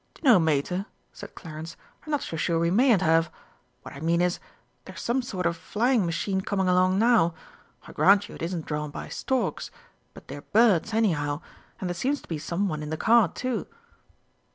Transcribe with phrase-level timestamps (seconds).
[0.15, 3.31] "D'you know, Mater," said Clarence, "I'm not so sure we mayn't have.
[3.83, 4.39] What I mean is
[4.85, 7.35] there's some sort of flying machine coming along now.
[7.87, 9.69] I grant you it isn't drawn by storks,
[10.15, 11.41] but they're birds anyhow,
[11.79, 13.67] and there seems to be some one in the car too."